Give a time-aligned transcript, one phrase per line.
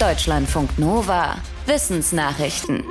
[0.00, 1.38] Deutschlandfunk Nova.
[1.66, 2.84] Wissensnachrichten.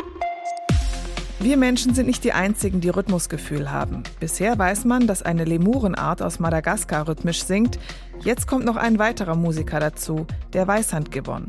[1.40, 4.04] Wir Menschen sind nicht die einzigen, die Rhythmusgefühl haben.
[4.20, 7.80] Bisher weiß man, dass eine Lemurenart aus Madagaskar rhythmisch singt.
[8.26, 11.48] Jetzt kommt noch ein weiterer Musiker dazu, der Weißhandgibbon.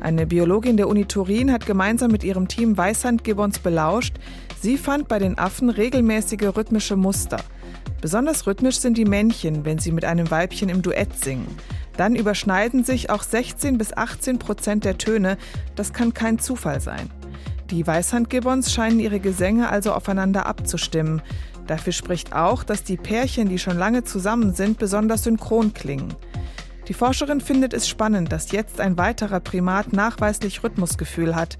[0.00, 4.14] Eine Biologin der Uni Turin hat gemeinsam mit ihrem Team Weißhandgibbons belauscht.
[4.62, 7.40] Sie fand bei den Affen regelmäßige rhythmische Muster.
[8.00, 11.46] Besonders rhythmisch sind die Männchen, wenn sie mit einem Weibchen im Duett singen.
[11.96, 15.38] Dann überschneiden sich auch 16 bis 18 Prozent der Töne.
[15.76, 17.10] Das kann kein Zufall sein.
[17.70, 21.22] Die Weißhandgibbons scheinen ihre Gesänge also aufeinander abzustimmen.
[21.66, 26.14] Dafür spricht auch, dass die Pärchen, die schon lange zusammen sind, besonders synchron klingen.
[26.88, 31.56] Die Forscherin findet es spannend, dass jetzt ein weiterer Primat nachweislich Rhythmusgefühl hat.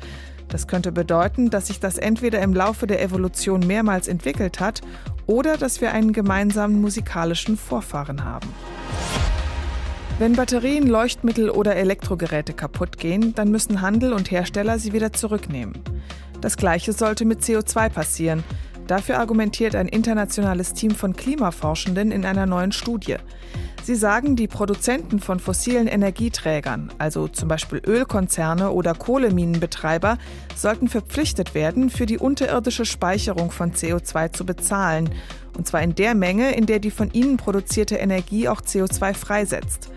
[0.55, 4.83] Das könnte bedeuten, dass sich das entweder im Laufe der Evolution mehrmals entwickelt hat
[5.27, 8.49] oder dass wir einen gemeinsamen musikalischen Vorfahren haben.
[10.21, 15.75] Wenn Batterien, Leuchtmittel oder Elektrogeräte kaputt gehen, dann müssen Handel und Hersteller sie wieder zurücknehmen.
[16.41, 18.45] Das Gleiche sollte mit CO2 passieren.
[18.87, 23.17] Dafür argumentiert ein internationales Team von Klimaforschenden in einer neuen Studie.
[23.85, 30.17] Sie sagen, die Produzenten von fossilen Energieträgern, also zum Beispiel Ölkonzerne oder Kohleminenbetreiber,
[30.57, 35.11] sollten verpflichtet werden, für die unterirdische Speicherung von CO2 zu bezahlen.
[35.55, 39.91] Und zwar in der Menge, in der die von ihnen produzierte Energie auch CO2 freisetzt.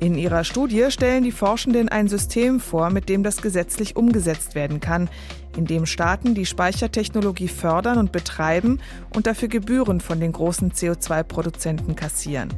[0.00, 4.78] In ihrer Studie stellen die Forschenden ein System vor, mit dem das gesetzlich umgesetzt werden
[4.78, 5.10] kann,
[5.56, 8.78] in dem Staaten die Speichertechnologie fördern und betreiben
[9.12, 12.50] und dafür Gebühren von den großen CO2-Produzenten kassieren.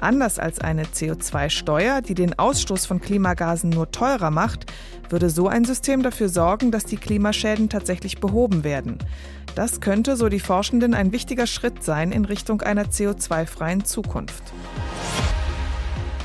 [0.00, 4.72] Anders als eine CO2-Steuer, die den Ausstoß von Klimagasen nur teurer macht,
[5.10, 8.98] würde so ein System dafür sorgen, dass die Klimaschäden tatsächlich behoben werden.
[9.54, 14.44] Das könnte, so die Forschenden, ein wichtiger Schritt sein in Richtung einer CO2-freien Zukunft.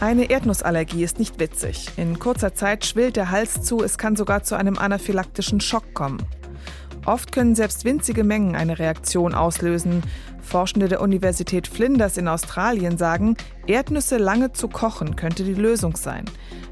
[0.03, 1.87] Eine Erdnussallergie ist nicht witzig.
[1.95, 6.21] In kurzer Zeit schwillt der Hals zu, es kann sogar zu einem anaphylaktischen Schock kommen.
[7.05, 10.03] Oft können selbst winzige Mengen eine Reaktion auslösen.
[10.41, 16.25] Forschende der Universität Flinders in Australien sagen, Erdnüsse lange zu kochen könnte die Lösung sein.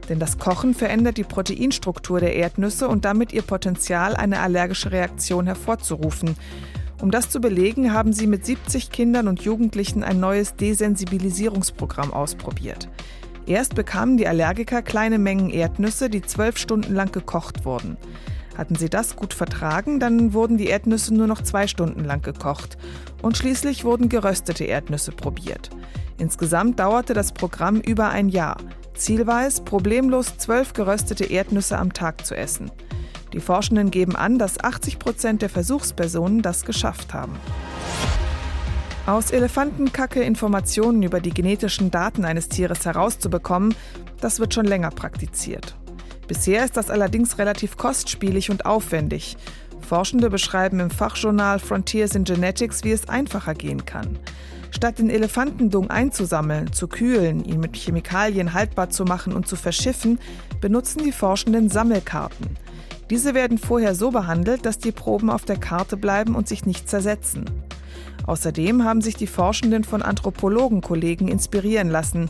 [0.10, 5.48] Denn das Kochen verändert die Proteinstruktur der Erdnüsse und damit ihr Potenzial, eine allergische Reaktion
[5.48, 6.36] hervorzurufen.
[7.02, 12.90] Um das zu belegen, haben sie mit 70 Kindern und Jugendlichen ein neues Desensibilisierungsprogramm ausprobiert.
[13.48, 17.98] Erst bekamen die Allergiker kleine Mengen Erdnüsse, die zwölf Stunden lang gekocht wurden.
[18.58, 22.78] Hatten sie das gut vertragen, dann wurden die Erdnüsse nur noch zwei Stunden lang gekocht.
[23.22, 25.70] Und schließlich wurden geröstete Erdnüsse probiert.
[26.18, 28.58] Insgesamt dauerte das Programm über ein Jahr.
[28.94, 32.72] Zielweise problemlos zwölf geröstete Erdnüsse am Tag zu essen.
[33.34, 37.34] Die Forschenden geben an, dass 80 Prozent der Versuchspersonen das geschafft haben.
[39.08, 43.74] Aus Elefantenkacke Informationen über die genetischen Daten eines Tieres herauszubekommen,
[44.22, 45.76] das wird schon länger praktiziert.
[46.28, 49.38] Bisher ist das allerdings relativ kostspielig und aufwendig.
[49.82, 54.20] Forschende beschreiben im Fachjournal Frontiers in Genetics, wie es einfacher gehen kann.
[54.70, 60.20] Statt den Elefantendung einzusammeln, zu kühlen, ihn mit Chemikalien haltbar zu machen und zu verschiffen,
[60.62, 62.56] benutzen die Forschenden Sammelkarten.
[63.10, 66.88] Diese werden vorher so behandelt, dass die Proben auf der Karte bleiben und sich nicht
[66.88, 67.46] zersetzen.
[68.26, 72.30] Außerdem haben sich die Forschenden von Anthropologenkollegen inspirieren lassen.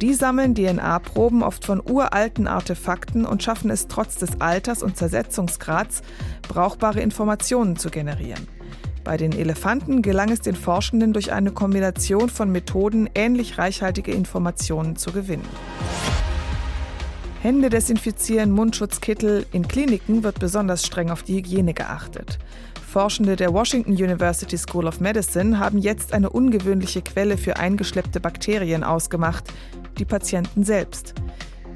[0.00, 6.02] Die sammeln DNA-Proben oft von uralten Artefakten und schaffen es trotz des Alters und Zersetzungsgrads,
[6.48, 8.48] brauchbare Informationen zu generieren.
[9.04, 14.96] Bei den Elefanten gelang es den Forschenden durch eine Kombination von Methoden, ähnlich reichhaltige Informationen
[14.96, 15.48] zu gewinnen.
[17.42, 19.46] Hände desinfizieren, Mundschutzkittel.
[19.50, 22.38] In Kliniken wird besonders streng auf die Hygiene geachtet.
[22.92, 28.84] Forschende der Washington University School of Medicine haben jetzt eine ungewöhnliche Quelle für eingeschleppte Bakterien
[28.84, 29.44] ausgemacht,
[29.96, 31.14] die Patienten selbst.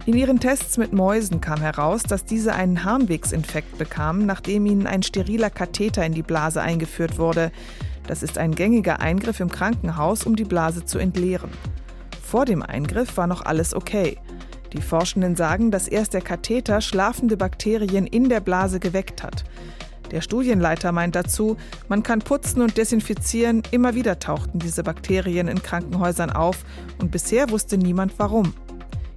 [0.05, 5.03] In ihren Tests mit Mäusen kam heraus, dass diese einen Harnwegsinfekt bekamen, nachdem ihnen ein
[5.03, 7.51] steriler Katheter in die Blase eingeführt wurde.
[8.07, 11.49] Das ist ein gängiger Eingriff im Krankenhaus, um die Blase zu entleeren.
[12.23, 14.19] Vor dem Eingriff war noch alles okay.
[14.75, 19.45] Die Forschenden sagen, dass erst der Katheter schlafende Bakterien in der Blase geweckt hat.
[20.11, 21.57] Der Studienleiter meint dazu,
[21.89, 26.65] man kann putzen und desinfizieren, immer wieder tauchten diese Bakterien in Krankenhäusern auf
[26.99, 28.55] und bisher wusste niemand warum.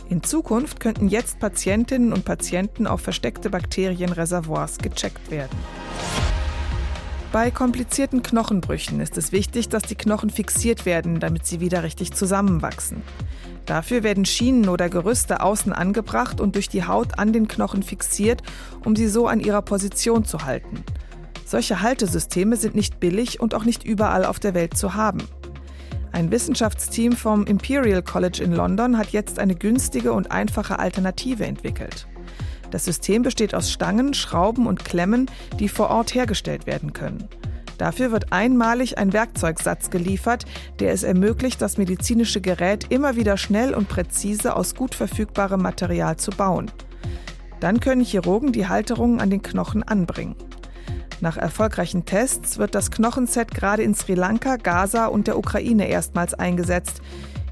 [0.09, 5.55] In Zukunft könnten jetzt Patientinnen und Patienten auf versteckte Bakterienreservoirs gecheckt werden.
[7.31, 12.13] Bei komplizierten Knochenbrüchen ist es wichtig, dass die Knochen fixiert werden, damit sie wieder richtig
[12.13, 13.03] zusammenwachsen.
[13.67, 18.41] Dafür werden Schienen oder Gerüste außen angebracht und durch die Haut an den Knochen fixiert,
[18.83, 20.83] um sie so an ihrer Position zu halten.
[21.45, 25.19] Solche Haltesysteme sind nicht billig und auch nicht überall auf der Welt zu haben.
[26.11, 32.07] Ein Wissenschaftsteam vom Imperial College in London hat jetzt eine günstige und einfache Alternative entwickelt.
[32.71, 35.29] Das System besteht aus Stangen, Schrauben und Klemmen,
[35.59, 37.27] die vor Ort hergestellt werden können.
[37.77, 40.43] Dafür wird einmalig ein Werkzeugsatz geliefert,
[40.79, 46.17] der es ermöglicht, das medizinische Gerät immer wieder schnell und präzise aus gut verfügbarem Material
[46.17, 46.69] zu bauen.
[47.61, 50.35] Dann können Chirurgen die Halterungen an den Knochen anbringen.
[51.21, 56.33] Nach erfolgreichen Tests wird das Knochenset gerade in Sri Lanka, Gaza und der Ukraine erstmals
[56.33, 57.01] eingesetzt.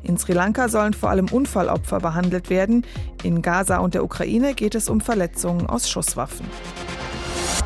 [0.07, 2.85] In Sri Lanka sollen vor allem Unfallopfer behandelt werden.
[3.23, 6.45] In Gaza und der Ukraine geht es um Verletzungen aus Schusswaffen.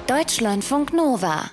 [0.08, 1.52] Deutschlandfunk Nova